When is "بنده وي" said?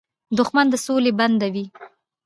1.19-1.65